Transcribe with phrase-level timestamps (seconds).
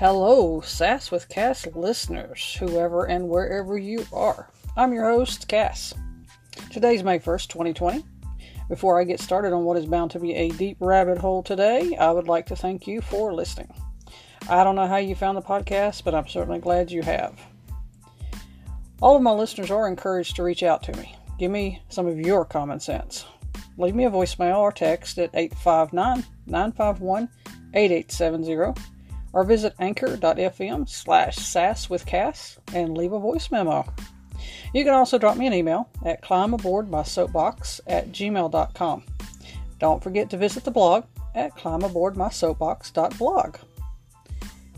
[0.00, 4.48] Hello, Sass with Cass listeners, whoever and wherever you are.
[4.74, 5.92] I'm your host, Cass.
[6.70, 8.02] Today's May 1st, 2020.
[8.70, 11.98] Before I get started on what is bound to be a deep rabbit hole today,
[12.00, 13.70] I would like to thank you for listening.
[14.48, 17.38] I don't know how you found the podcast, but I'm certainly glad you have.
[19.02, 21.14] All of my listeners are encouraged to reach out to me.
[21.38, 23.26] Give me some of your common sense.
[23.76, 27.28] Leave me a voicemail or text at 859 951
[27.74, 28.99] 8870
[29.32, 33.86] or visit anchor.fm slash sass with Cass and leave a voice memo.
[34.74, 39.04] You can also drop me an email at climbaboardmysoapbox at gmail.com.
[39.78, 43.56] Don't forget to visit the blog at climaboardmysoapbox.blog.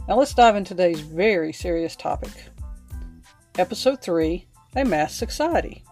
[0.09, 2.33] Now let's dive into today's very serious topic.
[3.59, 5.85] Episode 3 A Mass Society.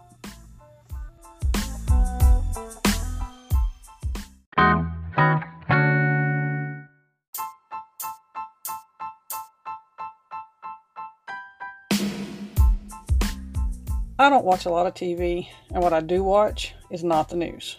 [14.20, 17.36] I don't watch a lot of TV, and what I do watch is not the
[17.36, 17.78] news.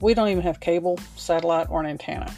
[0.00, 2.34] We don't even have cable, satellite, or an antenna.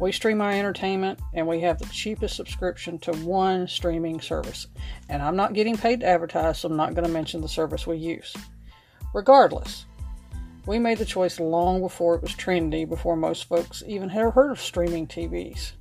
[0.00, 4.68] We stream our entertainment, and we have the cheapest subscription to one streaming service.
[5.08, 7.88] And I'm not getting paid to advertise, so I'm not going to mention the service
[7.88, 8.32] we use.
[9.12, 9.86] Regardless,
[10.64, 14.52] we made the choice long before it was trendy, before most folks even had heard
[14.52, 15.72] of streaming TVs.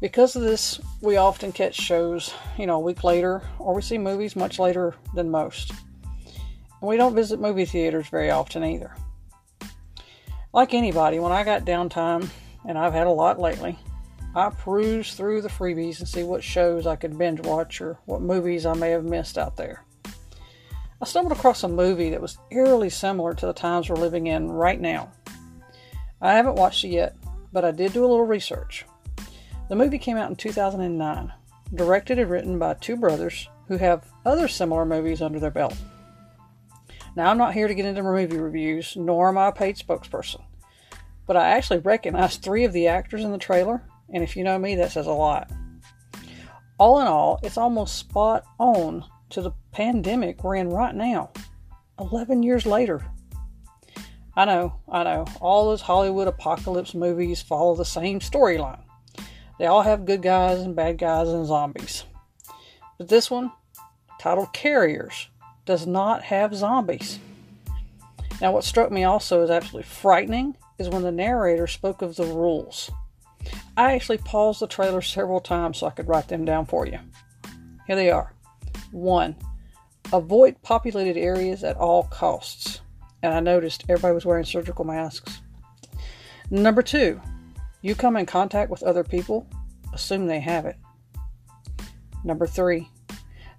[0.00, 3.98] Because of this, we often catch shows, you know, a week later, or we see
[3.98, 5.72] movies much later than most.
[6.80, 8.94] And we don't visit movie theaters very often either.
[10.52, 12.28] Like anybody, when I got downtime,
[12.64, 13.76] and I've had a lot lately,
[14.36, 18.22] I peruse through the freebies and see what shows I could binge watch or what
[18.22, 19.84] movies I may have missed out there.
[21.00, 24.48] I stumbled across a movie that was eerily similar to the times we're living in
[24.48, 25.10] right now.
[26.20, 27.16] I haven't watched it yet,
[27.52, 28.84] but I did do a little research.
[29.68, 31.32] The movie came out in 2009,
[31.74, 35.76] directed and written by two brothers who have other similar movies under their belt.
[37.14, 40.42] Now, I'm not here to get into movie reviews, nor am I a paid spokesperson,
[41.26, 44.58] but I actually recognize three of the actors in the trailer, and if you know
[44.58, 45.50] me, that says a lot.
[46.78, 51.30] All in all, it's almost spot on to the pandemic we're in right now,
[52.00, 53.04] 11 years later.
[54.34, 58.80] I know, I know, all those Hollywood apocalypse movies follow the same storyline.
[59.58, 62.04] They all have good guys and bad guys and zombies.
[62.96, 63.52] But this one,
[64.20, 65.28] titled Carriers,
[65.66, 67.18] does not have zombies.
[68.40, 72.24] Now, what struck me also as absolutely frightening is when the narrator spoke of the
[72.24, 72.90] rules.
[73.76, 76.98] I actually paused the trailer several times so I could write them down for you.
[77.86, 78.32] Here they are.
[78.92, 79.36] 1.
[80.12, 82.80] Avoid populated areas at all costs.
[83.22, 85.40] And I noticed everybody was wearing surgical masks.
[86.50, 87.20] Number 2.
[87.80, 89.46] You come in contact with other people,
[89.92, 90.76] assume they have it.
[92.24, 92.88] Number three,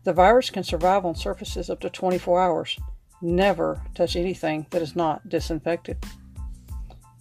[0.04, 2.80] the virus can survive on surfaces up to 24 hours.
[3.22, 6.04] Never touch anything that is not disinfected.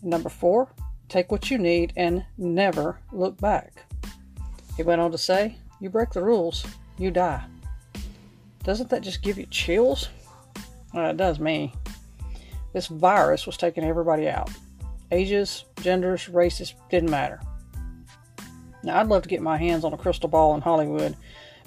[0.03, 0.73] Number four,
[1.09, 3.85] take what you need and never look back.
[4.77, 6.65] He went on to say, You break the rules,
[6.99, 7.45] you die.
[8.63, 10.09] Doesn't that just give you chills?
[10.93, 11.73] Well, it does me.
[12.73, 14.51] This virus was taking everybody out.
[15.11, 17.41] Ages, genders, races didn't matter.
[18.83, 21.17] Now, I'd love to get my hands on a crystal ball in Hollywood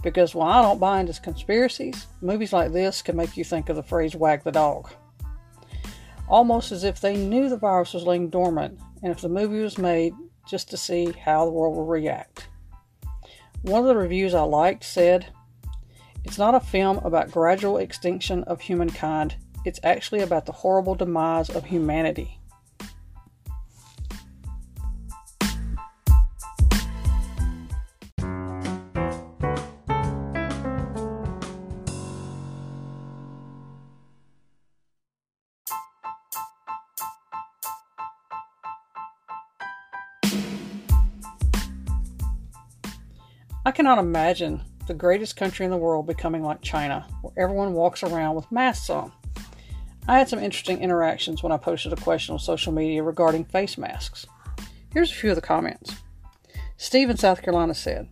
[0.04, 3.76] because while I don't buy into conspiracies, movies like this can make you think of
[3.76, 4.90] the phrase wag the dog.
[6.28, 9.78] Almost as if they knew the virus was laying dormant and if the movie was
[9.78, 10.14] made
[10.48, 12.48] just to see how the world will react.
[13.64, 15.28] One of the reviews I liked said,
[16.24, 19.36] It's not a film about gradual extinction of humankind,
[19.66, 22.41] it's actually about the horrible demise of humanity.
[43.82, 48.36] Cannot imagine the greatest country in the world becoming like China, where everyone walks around
[48.36, 49.12] with masks on.
[50.08, 53.80] I had some interesting interactions when I posted a question on social media regarding face
[53.80, 54.28] masks.
[54.94, 55.96] Here's a few of the comments.
[56.78, 58.08] Steve in South Carolina said,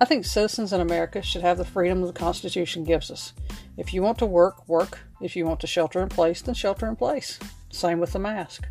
[0.00, 3.32] I think citizens in America should have the freedom the Constitution gives us.
[3.76, 4.98] If you want to work, work.
[5.20, 7.38] If you want to shelter in place, then shelter in place.
[7.70, 8.66] Same with the mask.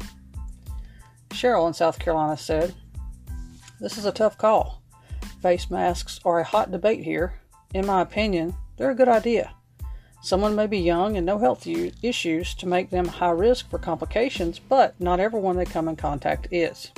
[1.30, 2.76] Cheryl in South Carolina said,
[3.80, 4.79] This is a tough call.
[5.42, 7.34] Face masks are a hot debate here.
[7.74, 9.54] In my opinion, they're a good idea.
[10.22, 14.60] Someone may be young and no health issues to make them high risk for complications,
[14.60, 16.92] but not everyone they come in contact is.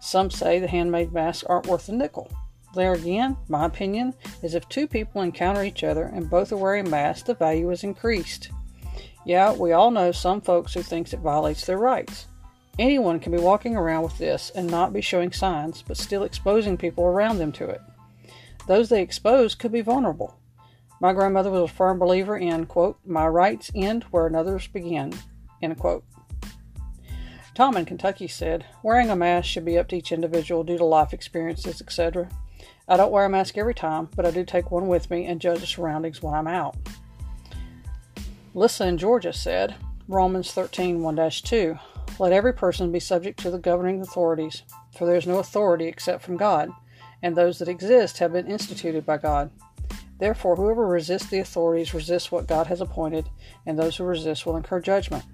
[0.00, 2.30] Some say the handmade masks aren't worth a nickel.
[2.74, 4.12] There again, my opinion
[4.42, 7.84] is if two people encounter each other and both are wearing masks, the value is
[7.84, 8.50] increased.
[9.24, 12.26] Yeah, we all know some folks who thinks it violates their rights.
[12.78, 16.76] Anyone can be walking around with this and not be showing signs, but still exposing
[16.76, 17.80] people around them to it.
[18.66, 20.38] Those they expose could be vulnerable.
[21.00, 25.14] My grandmother was a firm believer in, quote, my rights end where another's begin,
[25.62, 26.04] end quote.
[27.54, 30.84] Tom in Kentucky said, wearing a mask should be up to each individual due to
[30.84, 32.28] life experiences, etc.
[32.86, 35.40] I don't wear a mask every time, but I do take one with me and
[35.40, 36.76] judge the surroundings when I'm out.
[38.52, 39.74] Lissa in Georgia said,
[40.08, 41.78] Romans 13 1 2,
[42.20, 44.62] let every person be subject to the governing authorities,
[44.96, 46.70] for there is no authority except from God,
[47.22, 49.50] and those that exist have been instituted by God.
[50.20, 53.28] Therefore, whoever resists the authorities resists what God has appointed,
[53.66, 55.24] and those who resist will incur judgment.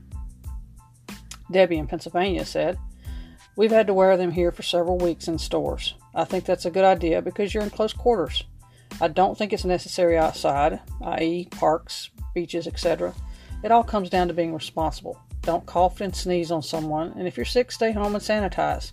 [1.50, 2.78] Debbie in Pennsylvania said,
[3.56, 5.94] We've had to wear them here for several weeks in stores.
[6.14, 8.44] I think that's a good idea because you're in close quarters.
[9.02, 13.14] I don't think it's necessary outside, i.e., parks, beaches, etc.
[13.62, 15.20] It all comes down to being responsible.
[15.42, 18.92] Don't cough and sneeze on someone, and if you're sick, stay home and sanitize.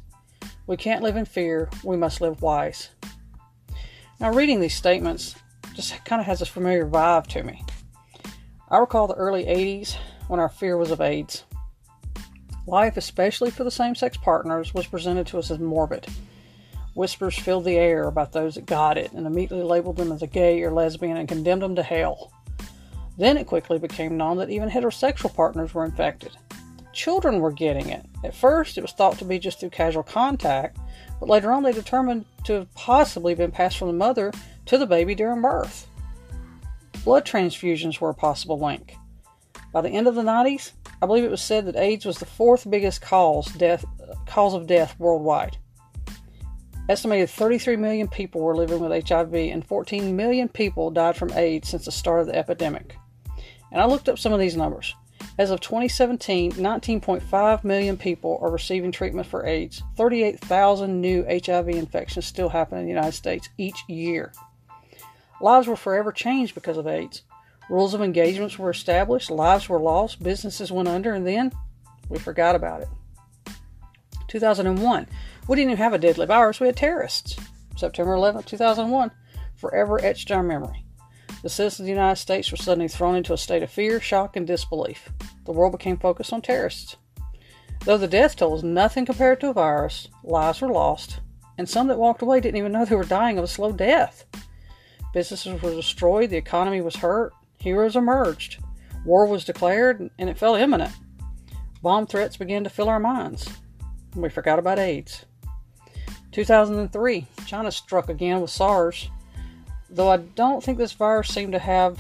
[0.68, 2.90] We can't live in fear, we must live wise.
[4.20, 5.36] Now, reading these statements
[5.74, 7.64] just kind of has a familiar vibe to me.
[8.70, 9.96] I recall the early 80s
[10.28, 11.44] when our fear was of AIDS.
[12.68, 16.06] Life, especially for the same sex partners, was presented to us as morbid.
[16.94, 20.28] Whispers filled the air about those that got it and immediately labeled them as a
[20.28, 22.32] gay or lesbian and condemned them to hell.
[23.20, 26.32] Then it quickly became known that even heterosexual partners were infected.
[26.94, 28.06] Children were getting it.
[28.24, 30.78] At first, it was thought to be just through casual contact,
[31.20, 34.32] but later on, they determined to have possibly been passed from the mother
[34.68, 35.86] to the baby during birth.
[37.04, 38.96] Blood transfusions were a possible link.
[39.74, 40.72] By the end of the 90s,
[41.02, 43.84] I believe it was said that AIDS was the fourth biggest cause death
[44.28, 45.58] cause of death worldwide.
[46.88, 51.68] Estimated 33 million people were living with HIV and 14 million people died from AIDS
[51.68, 52.96] since the start of the epidemic.
[53.72, 54.96] And I looked up some of these numbers.
[55.38, 59.82] As of 2017, 19.5 million people are receiving treatment for AIDS.
[59.96, 64.34] 38,000 new HIV infections still happen in the United States each year.
[65.42, 67.24] Lives were forever changed because of AIDS.
[67.70, 71.52] Rules of engagements were established, lives were lost, businesses went under, and then
[72.10, 72.90] we forgot about it.
[74.28, 75.08] 2001.
[75.48, 77.38] We didn't even have a deadly virus, we had terrorists.
[77.78, 79.12] September 11, 2001.
[79.56, 80.86] Forever etched in our memory.
[81.42, 84.36] The citizens of the United States were suddenly thrown into a state of fear, shock,
[84.36, 85.10] and disbelief.
[85.46, 86.98] The world became focused on terrorists.
[87.86, 91.22] Though the death toll was nothing compared to a virus, lives were lost,
[91.58, 94.26] and some that walked away didn't even know they were dying of a slow death.
[95.14, 98.62] Businesses were destroyed, the economy was hurt, heroes emerged,
[99.06, 100.92] war was declared, and it felt imminent.
[101.82, 103.50] Bomb threats began to fill our minds.
[104.14, 105.26] We forgot about AIDS.
[106.34, 109.10] 2003, China struck again with SARS
[109.90, 112.00] though I don't think this virus seemed to have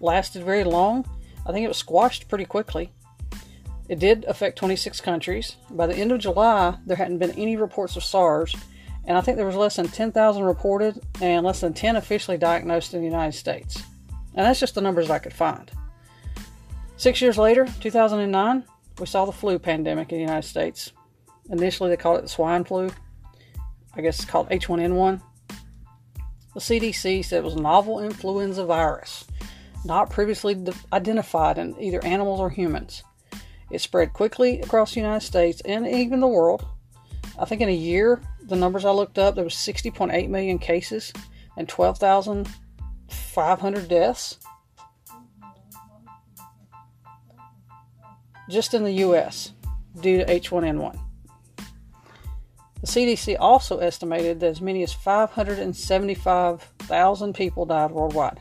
[0.00, 1.06] lasted very long.
[1.46, 2.92] I think it was squashed pretty quickly.
[3.88, 5.56] It did affect 26 countries.
[5.70, 8.54] By the end of July, there hadn't been any reports of SARS,
[9.04, 12.94] and I think there was less than 10,000 reported and less than 10 officially diagnosed
[12.94, 13.82] in the United States.
[14.34, 15.70] And that's just the numbers I could find.
[16.96, 18.64] Six years later, 2009,
[18.98, 20.92] we saw the flu pandemic in the United States.
[21.48, 22.90] Initially, they called it the swine flu.
[23.94, 25.20] I guess it's called H1N1.
[26.60, 29.24] The CDC said it was a novel influenza virus,
[29.82, 30.62] not previously
[30.92, 33.02] identified in either animals or humans.
[33.70, 36.66] It spread quickly across the United States and even the world.
[37.38, 41.14] I think in a year, the numbers I looked up, there was 60.8 million cases
[41.56, 44.38] and 12,500 deaths.
[48.50, 49.52] Just in the US
[49.98, 51.09] due to H1N1.
[52.80, 58.40] The CDC also estimated that as many as 575,000 people died worldwide.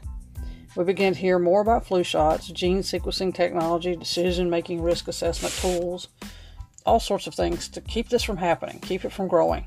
[0.75, 5.53] We began to hear more about flu shots, gene sequencing technology, decision making risk assessment
[5.55, 6.10] tools,
[6.86, 9.65] all sorts of things to keep this from happening, keep it from growing.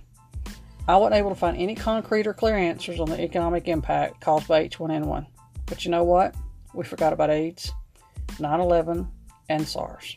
[0.88, 4.48] I wasn't able to find any concrete or clear answers on the economic impact caused
[4.48, 5.26] by H1N1.
[5.66, 6.34] But you know what?
[6.74, 7.72] We forgot about AIDS.
[8.38, 9.08] 9 11,
[9.48, 10.16] and SARS.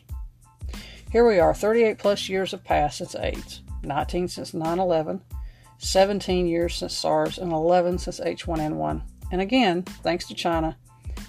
[1.10, 5.22] Here we are, 38 plus years have passed since AIDS, 19 since 9 11,
[5.78, 9.02] 17 years since SARS, and 11 since H1N1.
[9.32, 10.76] And again, thanks to China,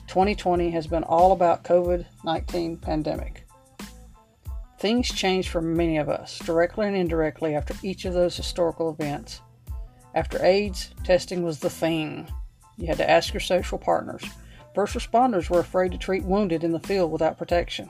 [0.07, 3.45] 2020 has been all about COVID 19 pandemic.
[4.79, 9.41] Things changed for many of us, directly and indirectly, after each of those historical events.
[10.13, 12.27] After AIDS, testing was the thing.
[12.77, 14.23] You had to ask your social partners.
[14.75, 17.89] First responders were afraid to treat wounded in the field without protection.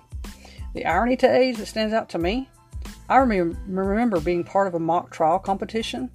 [0.73, 2.49] The irony to AIDS that stands out to me
[3.09, 6.11] I remember being part of a mock trial competition,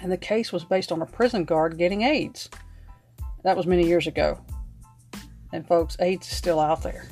[0.00, 2.48] and the case was based on a prison guard getting AIDS.
[3.42, 4.40] That was many years ago.
[5.52, 7.08] And folks, AIDS is still out there.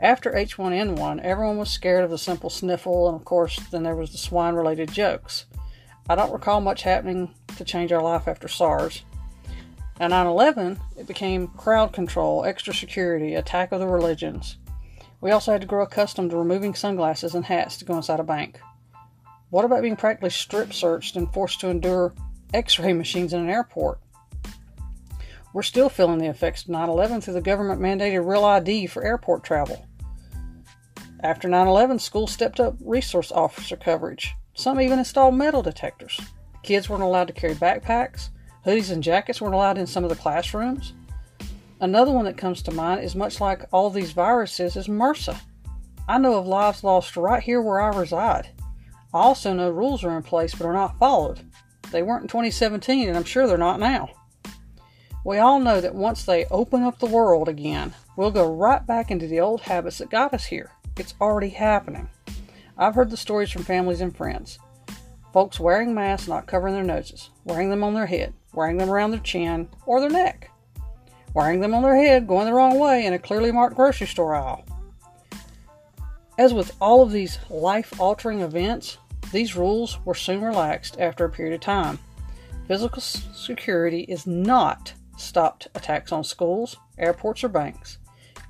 [0.00, 4.12] After H1N1, everyone was scared of the simple sniffle, and of course, then there was
[4.12, 5.46] the swine related jokes.
[6.08, 9.02] I don't recall much happening to change our life after SARS.
[10.00, 14.58] At 9 11, it became crowd control, extra security, attack of the religions.
[15.24, 18.22] We also had to grow accustomed to removing sunglasses and hats to go inside a
[18.22, 18.60] bank.
[19.48, 22.12] What about being practically strip searched and forced to endure
[22.52, 24.00] x ray machines in an airport?
[25.54, 29.02] We're still feeling the effects of 9 11 through the government mandated Real ID for
[29.02, 29.86] airport travel.
[31.20, 34.34] After 9 11, schools stepped up resource officer coverage.
[34.52, 36.20] Some even installed metal detectors.
[36.62, 38.28] Kids weren't allowed to carry backpacks.
[38.66, 40.92] Hoodies and jackets weren't allowed in some of the classrooms.
[41.80, 45.38] Another one that comes to mind is much like all these viruses is MRSA.
[46.08, 48.48] I know of lives lost right here where I reside.
[49.12, 51.40] I also know rules are in place but are not followed.
[51.90, 54.10] They weren't in 2017 and I'm sure they're not now.
[55.24, 59.10] We all know that once they open up the world again, we'll go right back
[59.10, 60.70] into the old habits that got us here.
[60.96, 62.08] It's already happening.
[62.76, 64.58] I've heard the stories from families and friends.
[65.32, 69.10] Folks wearing masks, not covering their noses, wearing them on their head, wearing them around
[69.10, 70.50] their chin or their neck,
[71.34, 74.34] wearing them on their head, going the wrong way in a clearly marked grocery store
[74.34, 74.64] aisle.
[76.38, 78.98] As with all of these life altering events,
[79.32, 81.98] these rules were soon relaxed after a period of time.
[82.66, 87.98] Physical security is not stopped attacks on schools, airports, or banks.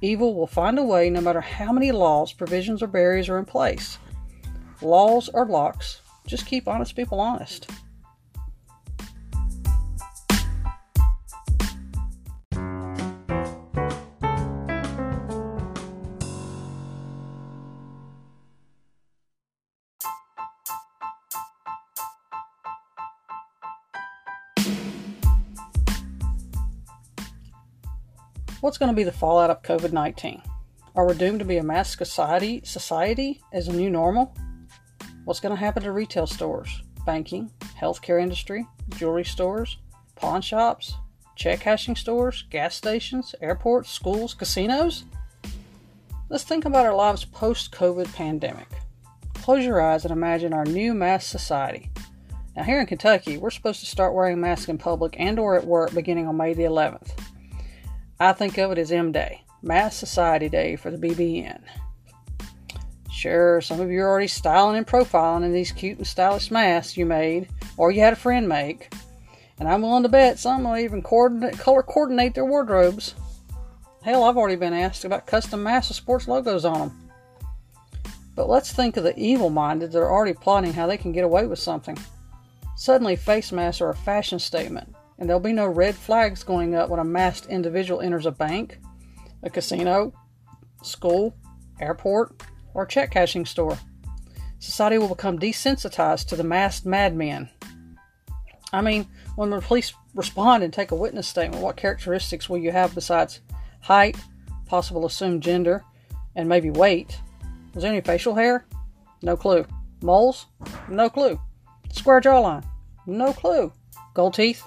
[0.00, 3.44] Evil will find a way no matter how many laws, provisions, or barriers are in
[3.44, 3.98] place.
[4.82, 6.00] Laws are locks.
[6.26, 7.70] Just keep honest people honest.
[28.64, 30.40] What's going to be the fallout of COVID 19?
[30.96, 34.34] Are we doomed to be a mask society, society as a new normal?
[35.26, 38.66] What's going to happen to retail stores, banking, healthcare industry,
[38.96, 39.76] jewelry stores,
[40.14, 40.94] pawn shops,
[41.36, 45.04] check cashing stores, gas stations, airports, schools, casinos?
[46.30, 48.68] Let's think about our lives post COVID pandemic.
[49.34, 51.90] Close your eyes and imagine our new mask society.
[52.56, 55.66] Now here in Kentucky, we're supposed to start wearing masks in public and or at
[55.66, 57.23] work beginning on May the 11th.
[58.20, 61.60] I think of it as M Day, Mass Society Day for the BBN.
[63.10, 66.96] Sure, some of you are already styling and profiling in these cute and stylish masks
[66.96, 68.92] you made or you had a friend make.
[69.58, 73.14] And I'm willing to bet some will even coordinate, color coordinate their wardrobes.
[74.02, 77.10] Hell, I've already been asked about custom masks with sports logos on them.
[78.36, 81.24] But let's think of the evil minded that are already plotting how they can get
[81.24, 81.96] away with something.
[82.76, 84.94] Suddenly, face masks are a fashion statement,
[85.24, 88.78] and there'll be no red flags going up when a masked individual enters a bank,
[89.42, 90.12] a casino,
[90.82, 91.34] school,
[91.80, 92.42] airport,
[92.74, 93.78] or check cashing store.
[94.58, 97.48] Society will become desensitized to the masked madman.
[98.70, 102.70] I mean, when the police respond and take a witness statement, what characteristics will you
[102.70, 103.40] have besides
[103.80, 104.18] height,
[104.66, 105.82] possible assumed gender,
[106.36, 107.18] and maybe weight?
[107.72, 108.66] Was there any facial hair?
[109.22, 109.64] No clue.
[110.02, 110.48] Moles?
[110.90, 111.40] No clue.
[111.92, 112.62] Square jawline?
[113.06, 113.72] No clue.
[114.12, 114.62] Gold teeth?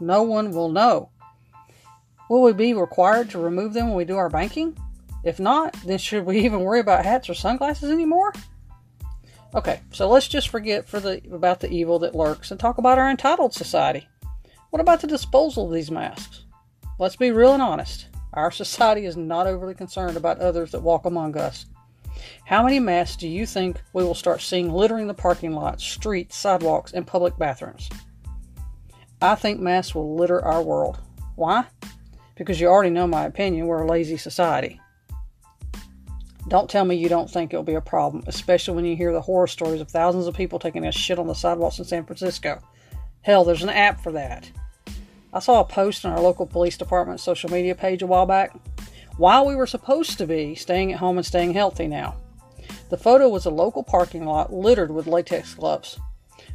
[0.00, 1.10] No one will know.
[2.28, 4.76] Will we be required to remove them when we do our banking?
[5.24, 8.32] If not, then should we even worry about hats or sunglasses anymore?
[9.54, 12.98] Okay, so let's just forget for the about the evil that lurks and talk about
[12.98, 14.06] our entitled society.
[14.70, 16.44] What about the disposal of these masks?
[16.98, 18.08] Let's be real and honest.
[18.34, 21.64] Our society is not overly concerned about others that walk among us.
[22.44, 26.36] How many masks do you think we will start seeing littering the parking lots, streets,
[26.36, 27.88] sidewalks, and public bathrooms?
[29.20, 30.98] I think masks will litter our world.
[31.34, 31.64] Why?
[32.36, 34.80] Because you already know my opinion, we're a lazy society.
[36.46, 39.20] Don't tell me you don't think it'll be a problem, especially when you hear the
[39.20, 42.60] horror stories of thousands of people taking a shit on the sidewalks in San Francisco.
[43.22, 44.50] Hell, there's an app for that.
[45.32, 48.52] I saw a post on our local police department social media page a while back.
[49.18, 52.14] while we were supposed to be staying at home and staying healthy now.
[52.88, 55.98] The photo was a local parking lot littered with latex gloves.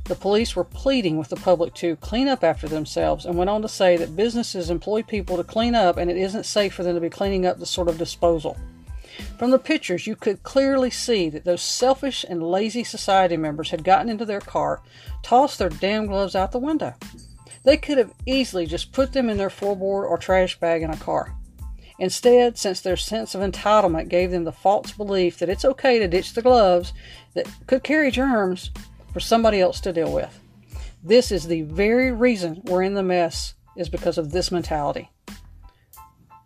[0.06, 3.62] The police were pleading with the public to clean up after themselves and went on
[3.62, 6.96] to say that businesses employ people to clean up and it isn't safe for them
[6.96, 8.58] to be cleaning up this sort of disposal.
[9.38, 13.84] From the pictures, you could clearly see that those selfish and lazy society members had
[13.84, 14.82] gotten into their car,
[15.22, 16.94] tossed their damn gloves out the window.
[17.64, 20.98] They could have easily just put them in their floorboard or trash bag in a
[20.98, 21.34] car.
[22.00, 26.08] Instead, since their sense of entitlement gave them the false belief that it's okay to
[26.08, 26.92] ditch the gloves
[27.36, 28.72] that could carry germs
[29.14, 30.40] for somebody else to deal with.
[31.04, 35.10] This is the very reason we're in the mess is because of this mentality.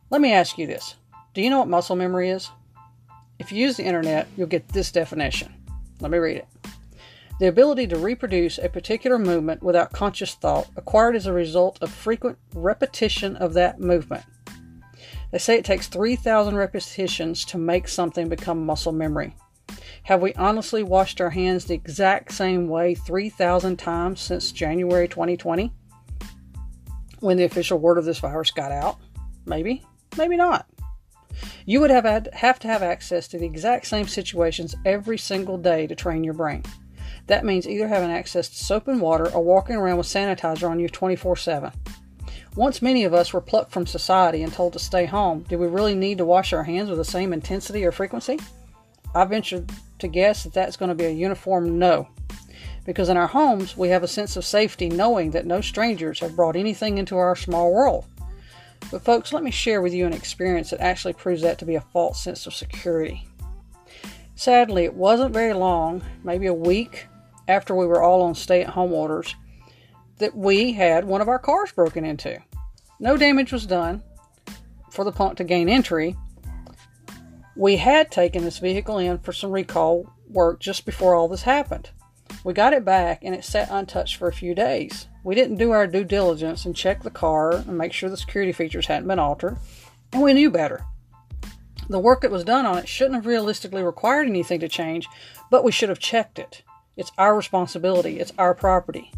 [0.09, 0.95] Let me ask you this.
[1.33, 2.49] Do you know what muscle memory is?
[3.39, 5.53] If you use the internet, you'll get this definition.
[5.99, 6.47] Let me read it.
[7.39, 11.91] The ability to reproduce a particular movement without conscious thought, acquired as a result of
[11.91, 14.23] frequent repetition of that movement.
[15.31, 19.35] They say it takes 3,000 repetitions to make something become muscle memory.
[20.07, 25.69] Have we honestly washed our hands the exact same way 3,000 times since January 2020?
[27.19, 28.99] When the official word of this virus got out?
[29.45, 29.85] Maybe,
[30.17, 30.65] maybe not.
[31.65, 35.57] You would have, had, have to have access to the exact same situations every single
[35.57, 36.63] day to train your brain.
[37.25, 40.79] That means either having access to soap and water or walking around with sanitizer on
[40.79, 41.73] you 24 7.
[42.55, 45.67] Once many of us were plucked from society and told to stay home, did we
[45.67, 48.39] really need to wash our hands with the same intensity or frequency?
[49.15, 49.65] I venture
[49.99, 52.07] to guess that that's going to be a uniform no.
[52.85, 56.35] Because in our homes, we have a sense of safety knowing that no strangers have
[56.35, 58.05] brought anything into our small world.
[58.91, 61.75] But, folks, let me share with you an experience that actually proves that to be
[61.75, 63.27] a false sense of security.
[64.35, 67.07] Sadly, it wasn't very long, maybe a week
[67.47, 69.35] after we were all on stay at home orders,
[70.19, 72.39] that we had one of our cars broken into.
[72.99, 74.03] No damage was done
[74.91, 76.15] for the punk to gain entry.
[77.57, 81.89] We had taken this vehicle in for some recall work just before all this happened.
[82.43, 85.07] We got it back and it sat untouched for a few days.
[85.23, 88.51] We didn't do our due diligence and check the car and make sure the security
[88.51, 89.57] features hadn't been altered,
[90.13, 90.85] and we knew better.
[91.89, 95.07] The work that was done on it shouldn't have realistically required anything to change,
[95.49, 96.61] but we should have checked it.
[96.95, 99.11] It's our responsibility, it's our property.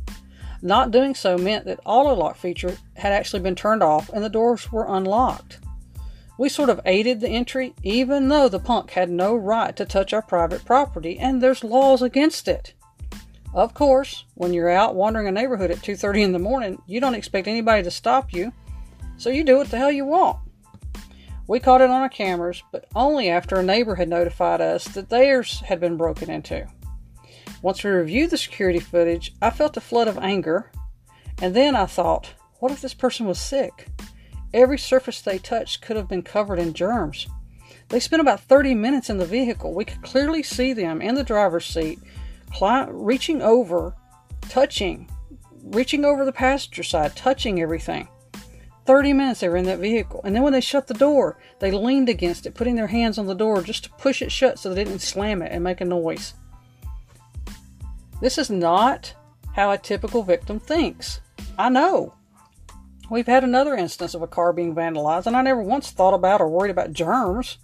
[0.61, 4.29] Not doing so meant that auto lock feature had actually been turned off and the
[4.29, 5.59] doors were unlocked.
[6.39, 10.13] We sort of aided the entry even though the punk had no right to touch
[10.13, 12.73] our private property and there's laws against it.
[13.53, 17.13] Of course, when you're out wandering a neighborhood at 2:30 in the morning, you don't
[17.13, 18.53] expect anybody to stop you,
[19.17, 20.37] so you do what the hell you want.
[21.45, 25.09] We caught it on our cameras, but only after a neighbor had notified us that
[25.09, 26.65] theirs had been broken into.
[27.61, 30.71] Once we reviewed the security footage, I felt a flood of anger,
[31.41, 33.89] and then I thought, what if this person was sick?
[34.53, 37.27] Every surface they touched could have been covered in germs.
[37.89, 39.73] They spent about 30 minutes in the vehicle.
[39.73, 41.99] We could clearly see them in the driver's seat,
[42.61, 43.95] reaching over,
[44.41, 45.09] touching,
[45.63, 48.07] reaching over the passenger side, touching everything.
[48.85, 50.21] 30 minutes they were in that vehicle.
[50.23, 53.27] And then when they shut the door, they leaned against it, putting their hands on
[53.27, 55.85] the door just to push it shut so they didn't slam it and make a
[55.85, 56.33] noise.
[58.19, 59.13] This is not
[59.53, 61.21] how a typical victim thinks.
[61.57, 62.15] I know.
[63.09, 66.41] We've had another instance of a car being vandalized, and I never once thought about
[66.41, 67.57] or worried about germs.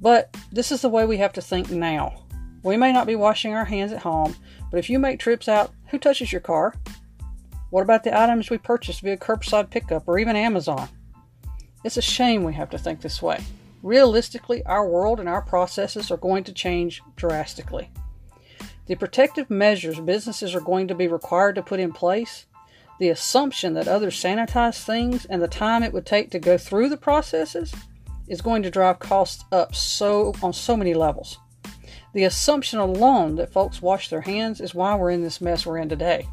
[0.00, 2.22] But this is the way we have to think now.
[2.62, 4.36] We may not be washing our hands at home,
[4.70, 6.74] but if you make trips out, who touches your car?
[7.70, 10.88] What about the items we purchase via curbside pickup or even Amazon?
[11.84, 13.40] It's a shame we have to think this way.
[13.82, 17.90] Realistically, our world and our processes are going to change drastically.
[18.86, 22.46] The protective measures businesses are going to be required to put in place,
[23.02, 26.88] the assumption that others sanitize things, and the time it would take to go through
[26.88, 27.74] the processes
[28.28, 31.36] is going to drive costs up so on so many levels.
[32.14, 35.78] The assumption alone that folks wash their hands is why we're in this mess we're
[35.78, 36.28] in today.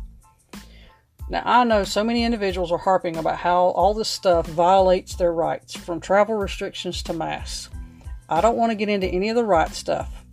[1.28, 5.34] Now, I know so many individuals are harping about how all this stuff violates their
[5.34, 7.74] rights, from travel restrictions to masks.
[8.30, 10.24] I don't want to get into any of the right stuff.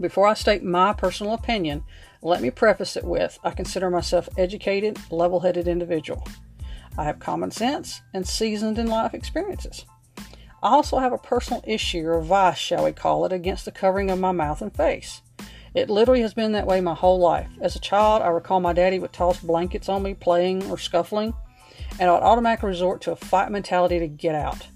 [0.00, 1.84] Before I state my personal opinion,
[2.22, 6.26] let me preface it with I consider myself educated, level headed individual.
[6.98, 9.84] I have common sense and seasoned in life experiences.
[10.62, 14.10] I also have a personal issue or vice, shall we call it, against the covering
[14.10, 15.20] of my mouth and face.
[15.74, 17.50] It literally has been that way my whole life.
[17.60, 21.34] As a child, I recall my daddy would toss blankets on me playing or scuffling,
[22.00, 24.66] and I would automatically resort to a fight mentality to get out.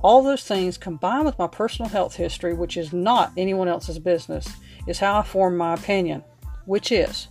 [0.00, 4.48] All those things combined with my personal health history, which is not anyone else's business,
[4.86, 6.24] is how I form my opinion,
[6.68, 7.28] which is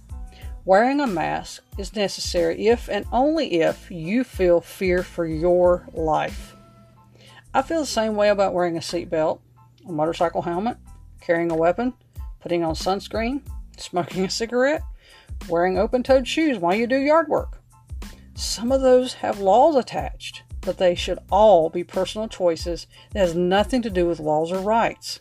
[0.66, 6.56] wearing a mask is necessary if and only if you feel fear for your life.
[7.54, 9.40] I feel the same way about wearing a seatbelt,
[9.88, 10.78] a motorcycle helmet,
[11.22, 11.94] carrying a weapon,
[12.40, 13.42] putting on sunscreen,
[13.78, 14.82] smoking a cigarette,
[15.48, 17.62] wearing open toed shoes while you do yard work.
[18.34, 23.36] Some of those have laws attached, but they should all be personal choices that has
[23.36, 25.20] nothing to do with laws or rights.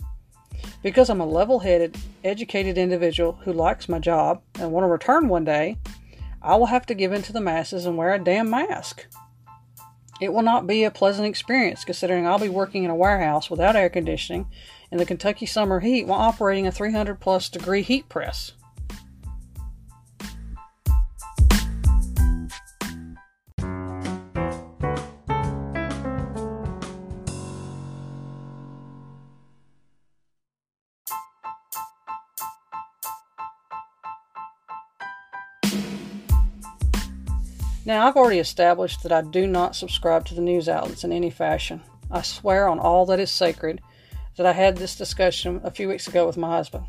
[0.82, 5.28] Because I'm a level headed, educated individual who likes my job and want to return
[5.28, 5.78] one day,
[6.42, 9.06] I will have to give in to the masses and wear a damn mask.
[10.20, 13.76] It will not be a pleasant experience considering I'll be working in a warehouse without
[13.76, 14.46] air conditioning
[14.90, 18.52] in the Kentucky summer heat while operating a 300 plus degree heat press.
[37.86, 41.30] Now, I've already established that I do not subscribe to the news outlets in any
[41.30, 41.82] fashion.
[42.10, 43.80] I swear on all that is sacred
[44.36, 46.84] that I had this discussion a few weeks ago with my husband.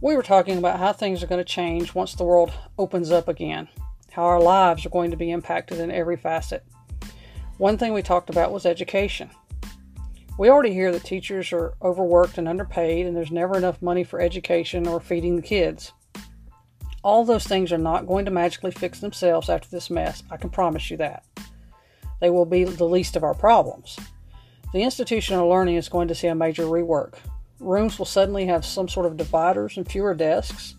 [0.00, 3.28] We were talking about how things are going to change once the world opens up
[3.28, 3.68] again,
[4.10, 6.64] how our lives are going to be impacted in every facet.
[7.58, 9.28] One thing we talked about was education.
[10.38, 14.18] We already hear that teachers are overworked and underpaid, and there's never enough money for
[14.18, 15.92] education or feeding the kids.
[17.02, 20.50] All those things are not going to magically fix themselves after this mess, I can
[20.50, 21.24] promise you that.
[22.20, 23.98] They will be the least of our problems.
[24.72, 27.14] The institutional learning is going to see a major rework.
[27.60, 30.74] Rooms will suddenly have some sort of dividers and fewer desks.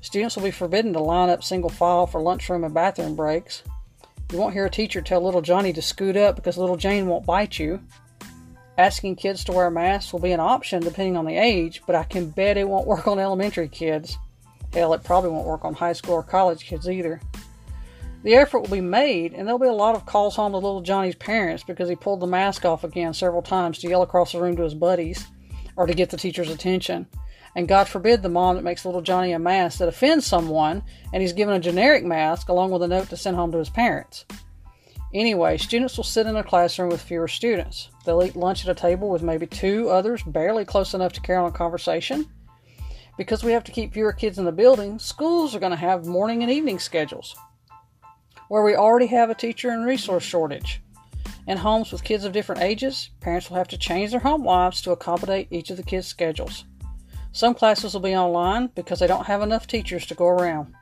[0.00, 3.62] Students will be forbidden to line up single file for lunchroom and bathroom breaks.
[4.30, 7.26] You won't hear a teacher tell little Johnny to scoot up because little Jane won't
[7.26, 7.80] bite you.
[8.78, 12.04] Asking kids to wear masks will be an option depending on the age, but I
[12.04, 14.18] can bet it won't work on elementary kids.
[14.76, 17.18] Hell, it probably won't work on high school or college kids either.
[18.24, 20.82] The effort will be made, and there'll be a lot of calls home to little
[20.82, 24.40] Johnny's parents because he pulled the mask off again several times to yell across the
[24.42, 25.28] room to his buddies
[25.76, 27.06] or to get the teacher's attention.
[27.54, 31.22] And God forbid the mom that makes little Johnny a mask that offends someone and
[31.22, 34.26] he's given a generic mask along with a note to send home to his parents.
[35.14, 37.88] Anyway, students will sit in a classroom with fewer students.
[38.04, 41.38] They'll eat lunch at a table with maybe two others barely close enough to carry
[41.38, 42.26] on a conversation.
[43.16, 46.04] Because we have to keep fewer kids in the building, schools are going to have
[46.04, 47.34] morning and evening schedules.
[48.48, 50.82] Where we already have a teacher and resource shortage.
[51.46, 54.82] In homes with kids of different ages, parents will have to change their home lives
[54.82, 56.64] to accommodate each of the kids' schedules.
[57.32, 60.74] Some classes will be online because they don't have enough teachers to go around.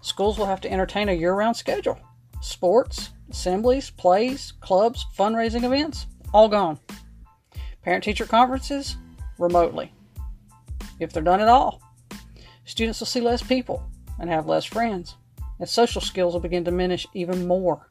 [0.00, 1.98] Schools will have to entertain a year round schedule.
[2.40, 6.78] Sports, assemblies, plays, clubs, fundraising events, all gone.
[7.82, 8.96] Parent teacher conferences,
[9.38, 9.92] remotely
[11.00, 11.80] if they're done at all.
[12.64, 15.16] Students will see less people and have less friends,
[15.58, 17.90] and social skills will begin to diminish even more.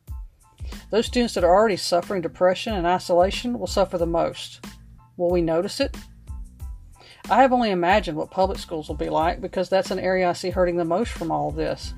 [0.89, 4.65] Those students that are already suffering depression and isolation will suffer the most.
[5.17, 5.95] Will we notice it?
[7.29, 10.33] I have only imagined what public schools will be like because that's an area I
[10.33, 11.93] see hurting the most from all this.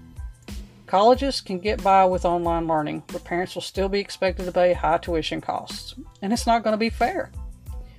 [0.85, 4.73] Colleges can get by with online learning, but parents will still be expected to pay
[4.73, 7.31] high tuition costs, and it's not going to be fair.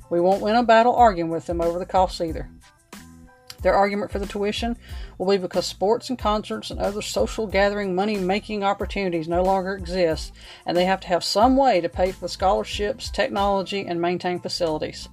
[0.08, 2.48] We won't win a battle arguing with them over the costs either.
[3.66, 4.76] Their argument for the tuition
[5.18, 9.74] will be because sports and concerts and other social gathering money making opportunities no longer
[9.74, 10.32] exist,
[10.64, 14.38] and they have to have some way to pay for the scholarships, technology, and maintain
[14.38, 15.08] facilities.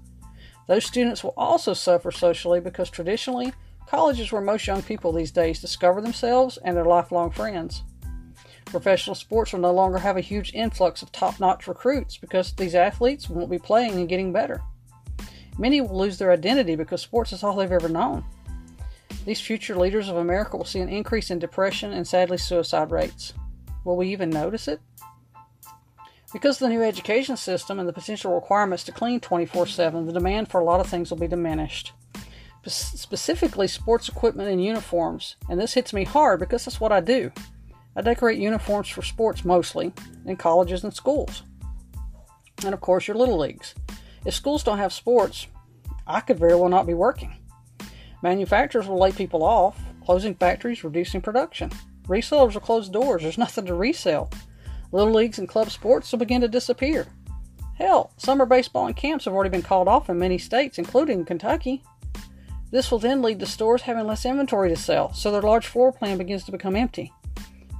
[0.67, 3.53] Those students will also suffer socially because traditionally,
[3.87, 7.81] college is where most young people these days discover themselves and their lifelong friends.
[8.65, 12.75] Professional sports will no longer have a huge influx of top notch recruits because these
[12.75, 14.61] athletes won't be playing and getting better.
[15.57, 18.23] Many will lose their identity because sports is all they've ever known.
[19.25, 23.33] These future leaders of America will see an increase in depression and sadly suicide rates.
[23.85, 24.81] Will we even notice it?
[26.33, 30.13] Because of the new education system and the potential requirements to clean 24 7, the
[30.13, 31.93] demand for a lot of things will be diminished.
[32.65, 35.35] Specifically, sports equipment and uniforms.
[35.49, 37.31] And this hits me hard because that's what I do.
[37.95, 39.93] I decorate uniforms for sports mostly,
[40.25, 41.43] in colleges and schools.
[42.65, 43.75] And of course, your little leagues.
[44.25, 45.47] If schools don't have sports,
[46.07, 47.35] I could very well not be working.
[48.23, 51.69] Manufacturers will lay people off, closing factories, reducing production.
[52.07, 54.31] Resellers will close doors, there's nothing to resell.
[54.91, 57.05] Little leagues and club sports will begin to disappear.
[57.77, 61.83] Hell, summer baseball and camps have already been called off in many states, including Kentucky.
[62.71, 65.91] This will then lead to stores having less inventory to sell, so their large floor
[65.91, 67.11] plan begins to become empty.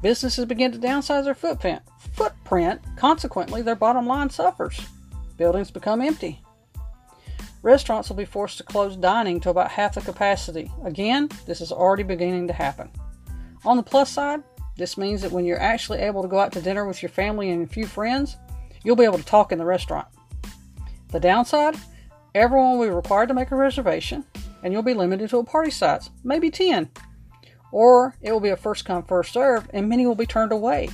[0.02, 1.82] Businesses begin to downsize their footprint.
[2.14, 4.82] Footprint, consequently, their bottom line suffers.
[5.38, 6.42] Buildings become empty.
[7.64, 10.70] Restaurants will be forced to close dining to about half the capacity.
[10.84, 12.92] Again, this is already beginning to happen.
[13.64, 14.44] On the plus side,
[14.76, 17.52] this means that when you're actually able to go out to dinner with your family
[17.52, 18.36] and a few friends,
[18.84, 20.08] you'll be able to talk in the restaurant.
[21.12, 21.78] The downside?
[22.36, 24.26] Everyone will be required to make a reservation,
[24.62, 26.90] and you'll be limited to a party size, maybe 10.
[27.72, 30.90] Or it will be a first come, first serve, and many will be turned away.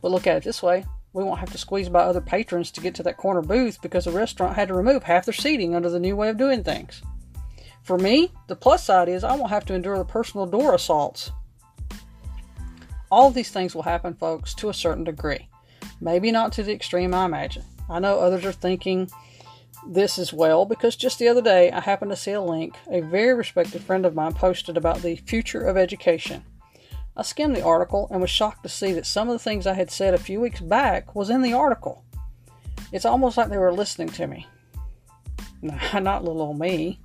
[0.00, 2.80] But look at it this way we won't have to squeeze by other patrons to
[2.80, 5.90] get to that corner booth because the restaurant had to remove half their seating under
[5.90, 7.02] the new way of doing things.
[7.82, 11.32] For me, the plus side is I won't have to endure the personal door assaults.
[13.10, 15.48] All these things will happen, folks, to a certain degree.
[16.00, 17.64] Maybe not to the extreme I imagine.
[17.90, 19.10] I know others are thinking
[19.86, 23.00] this as well because just the other day I happened to see a link a
[23.00, 26.44] very respected friend of mine posted about the future of education.
[27.16, 29.74] I skimmed the article and was shocked to see that some of the things I
[29.74, 32.04] had said a few weeks back was in the article.
[32.90, 34.46] It's almost like they were listening to me.
[35.62, 37.00] not little old me.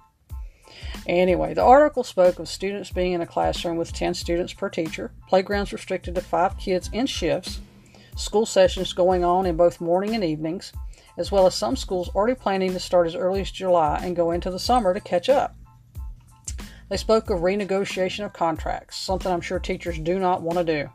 [1.07, 5.11] Anyway, the article spoke of students being in a classroom with 10 students per teacher,
[5.27, 7.59] playgrounds restricted to 5 kids in shifts,
[8.15, 10.73] school sessions going on in both morning and evenings,
[11.17, 14.31] as well as some schools already planning to start as early as July and go
[14.31, 15.55] into the summer to catch up.
[16.89, 20.89] They spoke of renegotiation of contracts, something I'm sure teachers do not want to do.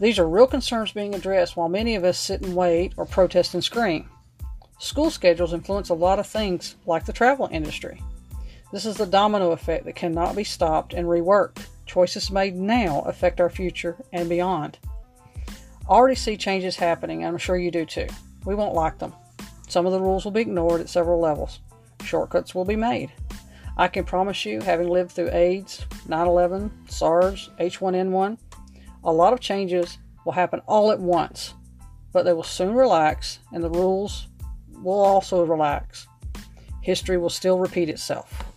[0.00, 3.54] These are real concerns being addressed while many of us sit and wait or protest
[3.54, 4.08] and scream.
[4.78, 8.00] School schedules influence a lot of things, like the travel industry.
[8.72, 11.66] This is the domino effect that cannot be stopped and reworked.
[11.84, 14.78] Choices made now affect our future and beyond.
[15.46, 18.06] I already see changes happening, and I'm sure you do too.
[18.44, 19.14] We won't like them.
[19.68, 21.60] Some of the rules will be ignored at several levels.
[22.04, 23.10] Shortcuts will be made.
[23.78, 28.36] I can promise you, having lived through AIDS, 9 11, SARS, H1N1,
[29.04, 31.54] a lot of changes will happen all at once,
[32.12, 34.26] but they will soon relax and the rules
[34.82, 36.08] will also relax.
[36.82, 38.47] History will still repeat itself.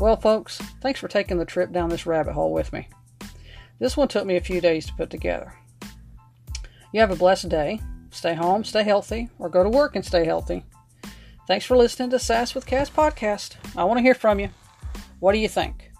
[0.00, 2.88] Well, folks, thanks for taking the trip down this rabbit hole with me.
[3.78, 5.52] This one took me a few days to put together.
[6.90, 7.82] You have a blessed day.
[8.10, 10.64] Stay home, stay healthy, or go to work and stay healthy.
[11.46, 13.56] Thanks for listening to Sass with Cass podcast.
[13.76, 14.48] I want to hear from you.
[15.18, 15.92] What do you think?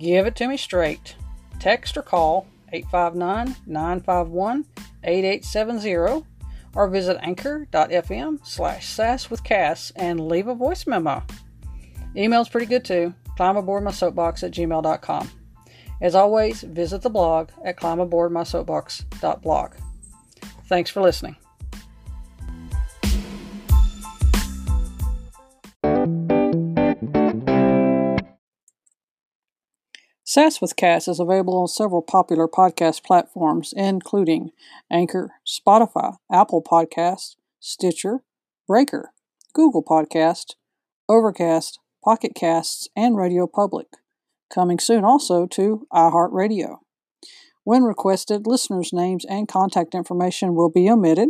[0.00, 1.14] Give it to me straight.
[1.60, 4.64] Text or call 859 951
[5.04, 6.26] 8870
[6.74, 11.22] or visit anchor.fm slash sass with Cass and leave a voice memo.
[12.16, 15.30] Email's pretty good too climbaboardmysoapbox at gmail.com.
[16.02, 19.74] As always, visit the blog at climaboardmysoapbox.blog.
[20.66, 21.36] Thanks for listening.
[30.24, 34.50] Sass with Cass is available on several popular podcast platforms, including
[34.88, 38.20] Anchor, Spotify, Apple Podcasts, Stitcher,
[38.68, 39.10] Breaker,
[39.52, 40.54] Google Podcast,
[41.08, 43.88] Overcast, Pocket Casts, and Radio Public.
[44.52, 46.78] Coming soon also to iHeartRadio.
[47.64, 51.28] When requested, listeners' names and contact information will be omitted.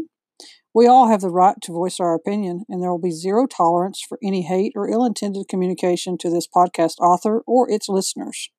[0.73, 4.01] We all have the right to voice our opinion, and there will be zero tolerance
[4.09, 8.51] for any hate or ill intended communication to this podcast author or its listeners.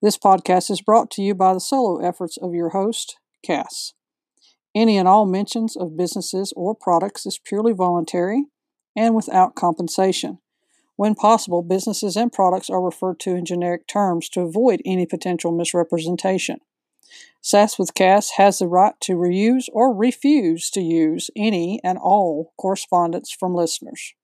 [0.00, 3.92] This podcast is brought to you by the solo efforts of your host, Cass.
[4.72, 8.44] Any and all mentions of businesses or products is purely voluntary
[8.96, 10.38] and without compensation.
[10.96, 15.50] When possible, businesses and products are referred to in generic terms to avoid any potential
[15.50, 16.58] misrepresentation.
[17.40, 22.52] Sass with Cass has the right to reuse or refuse to use any and all
[22.56, 24.14] correspondence from listeners.